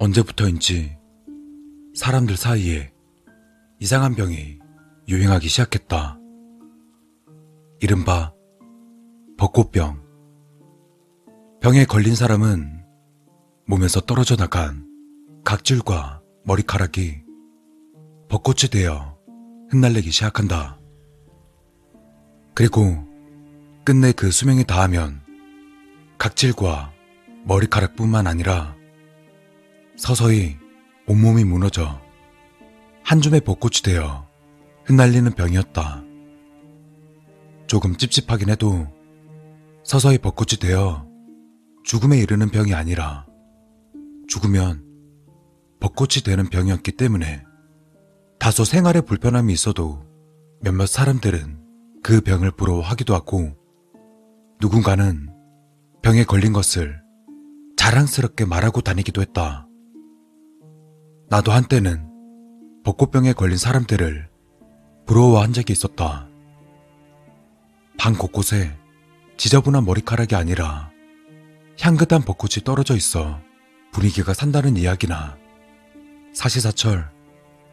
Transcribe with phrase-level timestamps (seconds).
[0.00, 0.96] 언제부터인지
[1.94, 2.90] 사람들 사이에
[3.80, 4.58] 이상한 병이
[5.08, 6.18] 유행하기 시작했다.
[7.80, 8.32] 이른바
[9.36, 10.02] 벚꽃병.
[11.60, 12.82] 병에 걸린 사람은
[13.66, 14.86] 몸에서 떨어져 나간
[15.44, 17.19] 각질과 머리카락이
[18.30, 19.18] 벚꽃이 되어
[19.70, 20.78] 흩날리기 시작한다.
[22.54, 23.04] 그리고
[23.84, 25.20] 끝내 그 수명이 다하면
[26.16, 26.92] 각질과
[27.44, 28.76] 머리카락뿐만 아니라
[29.96, 30.56] 서서히
[31.08, 32.00] 온몸이 무너져
[33.02, 34.28] 한 줌의 벚꽃이 되어
[34.84, 36.04] 흩날리는 병이었다.
[37.66, 38.86] 조금 찝찝하긴 해도
[39.82, 41.04] 서서히 벚꽃이 되어
[41.82, 43.26] 죽음에 이르는 병이 아니라
[44.28, 44.84] 죽으면
[45.80, 47.49] 벚꽃이 되는 병이었기 때문에
[48.40, 50.02] 다소 생활에 불편함이 있어도
[50.62, 51.60] 몇몇 사람들은
[52.02, 53.54] 그 병을 부러워하기도 하고
[54.62, 55.28] 누군가는
[56.00, 57.02] 병에 걸린 것을
[57.76, 59.68] 자랑스럽게 말하고 다니기도 했다.
[61.28, 62.08] 나도 한때는
[62.82, 64.30] 벚꽃병에 걸린 사람들을
[65.04, 66.26] 부러워한 적이 있었다.
[67.98, 68.74] 방 곳곳에
[69.36, 70.90] 지저분한 머리카락이 아니라
[71.78, 73.38] 향긋한 벚꽃이 떨어져 있어
[73.92, 75.36] 분위기가 산다는 이야기나
[76.32, 77.19] 사시사철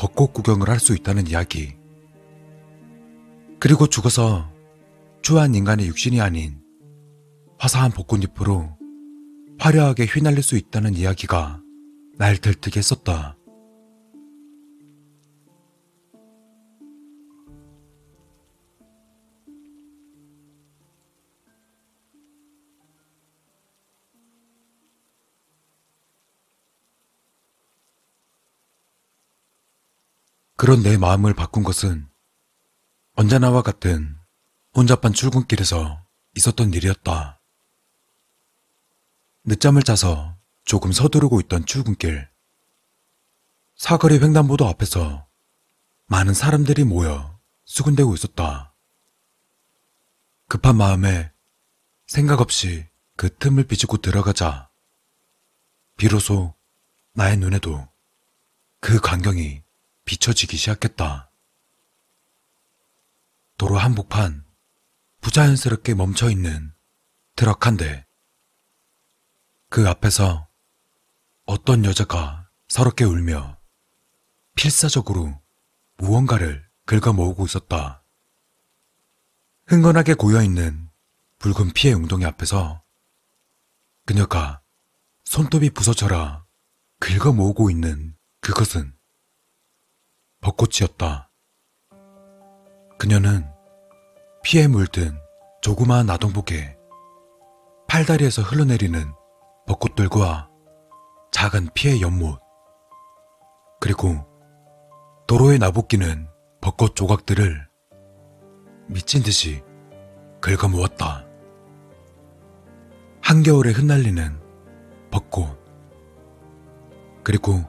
[0.00, 1.74] 벚꽃 구경을 할 수 있다는 이야기.
[3.58, 4.50] 그리고 죽어서
[5.20, 6.58] 추한 인간의 육신이 아닌
[7.58, 8.78] 화사한 벚꽃잎으로
[9.58, 11.60] 화려하게 휘날릴 수 있다는 이야기가
[12.16, 13.36] 날 들뜨게 했었다.
[30.60, 32.06] 그런 내 마음을 바꾼 것은
[33.14, 34.18] 언제나와 같은
[34.76, 36.04] 혼잡한 출근길에서
[36.36, 37.40] 있었던 일이었다.
[39.44, 42.28] 늦잠을 자서 조금 서두르고 있던 출근길.
[43.74, 45.26] 사거리 횡단보도 앞에서
[46.04, 48.74] 많은 사람들이 모여 수군대고 있었다.
[50.46, 51.32] 급한 마음에
[52.06, 54.68] 생각 없이 그 틈을 비집고 들어가자
[55.96, 56.54] 비로소
[57.14, 57.88] 나의 눈에도
[58.80, 59.62] 그 광경이
[60.10, 61.30] 비춰지기 시작했다.
[63.56, 64.44] 도로 한복판
[65.20, 66.74] 부자연스럽게 멈춰 있는
[67.36, 68.08] 트럭 한 대.
[69.68, 70.48] 그 앞에서
[71.44, 73.56] 어떤 여자가 서럽게 울며
[74.56, 75.40] 필사적으로
[75.98, 78.02] 무언가를 긁어 모으고 있었다.
[79.68, 80.90] 흥건하게 고여있는
[81.38, 82.82] 붉은 피의 웅덩이 앞에서
[84.06, 84.60] 그녀가
[85.22, 86.44] 손톱이 부서져라
[86.98, 88.98] 긁어 모으고 있는 그것은
[90.40, 91.30] 벚꽃이었다.
[92.98, 93.44] 그녀는
[94.42, 95.12] 피에 물든
[95.60, 96.78] 조그마한 아동복에
[97.86, 99.04] 팔다리에서 흘러내리는
[99.66, 100.48] 벚꽃들과
[101.30, 102.40] 작은 피의 연못,
[103.80, 104.26] 그리고
[105.26, 106.26] 도로에 나부끼는
[106.62, 107.68] 벚꽃 조각들을
[108.88, 109.62] 미친 듯이
[110.40, 111.26] 긁어 모았다.
[113.22, 114.40] 한겨울에 흩날리는
[115.10, 115.58] 벚꽃,
[117.22, 117.62] 그리고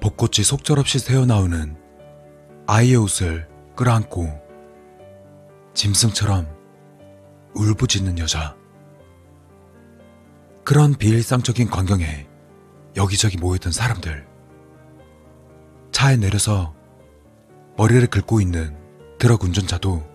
[0.00, 1.76] 벚꽃이 속절없이 새어나오는
[2.66, 4.28] 아이의 옷을 끌어안고
[5.74, 6.46] 짐승처럼
[7.54, 8.56] 울부짖는 여자.
[10.64, 12.26] 그런 비일상적인 광경에
[12.96, 14.26] 여기저기 모여든 사람들.
[15.90, 16.74] 차에 내려서
[17.76, 18.76] 머리를 긁고 있는
[19.18, 20.06] 트럭 운전자도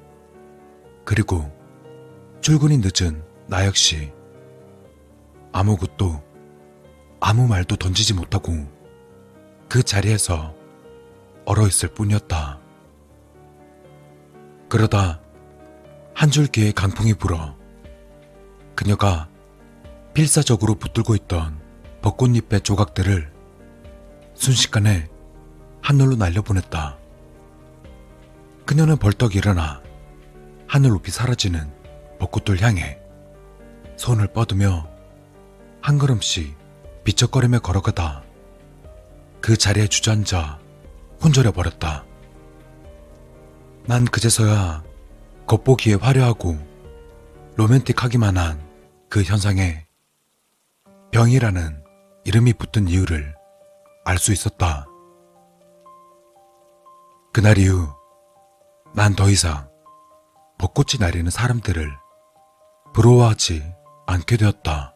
[1.04, 1.52] 그리고
[2.42, 4.14] 출근이 늦은 나 역시
[5.52, 6.24] 아무것도
[7.20, 8.73] 아무 말도 던지지 못하고
[9.74, 10.54] 그 자리에서
[11.46, 12.60] 얼어 있을 뿐이었다.
[14.70, 15.20] 그러다
[16.14, 17.56] 한 줄기의 강풍이 불어
[18.76, 19.28] 그녀가
[20.14, 21.60] 필사적으로 붙들고 있던
[22.04, 23.34] 벚꽃잎의 조각들을
[24.36, 25.10] 순식간에
[25.82, 27.00] 하늘로 날려보냈다.
[28.68, 29.82] 그녀는 벌떡 일어나
[30.68, 31.74] 하늘 높이 사라지는
[32.20, 33.00] 벚꽃들 향해
[33.98, 34.88] 손을 뻗으며
[35.82, 36.56] 한 걸음씩
[37.06, 38.23] 비척거리며 걸어가다
[39.44, 40.60] 그 자리에 주저앉아
[41.22, 42.06] 혼절해 버렸다.
[43.86, 44.84] 난 그제서야
[45.46, 46.58] 겉보기에 화려하고
[47.58, 48.74] 로맨틱하기만 한
[49.14, 49.86] 그 현상에
[51.12, 51.84] 병이라는
[52.26, 53.36] 이름이 붙은 이유를
[54.06, 54.88] 알 수 있었다.
[57.32, 57.88] 그날 이후
[58.96, 59.70] 난 더 이상
[60.58, 61.92] 벚꽃이 날리는 사람들을
[62.96, 63.62] 부러워하지
[64.08, 64.93] 않게 되었다.